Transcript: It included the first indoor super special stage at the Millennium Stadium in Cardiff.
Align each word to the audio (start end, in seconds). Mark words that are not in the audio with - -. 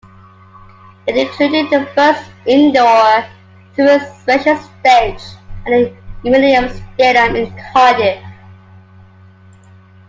It 1.05 1.15
included 1.15 1.69
the 1.69 1.85
first 1.93 2.23
indoor 2.47 3.23
super 3.75 3.99
special 4.23 4.57
stage 4.57 5.21
at 5.67 5.67
the 5.67 5.95
Millennium 6.23 6.69
Stadium 6.95 7.35
in 7.35 7.63
Cardiff. 7.71 8.23